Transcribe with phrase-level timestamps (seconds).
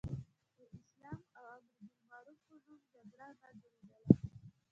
[0.57, 3.99] د اسلام او امر بالمعروف په نوم جګړه نه جوړېدله.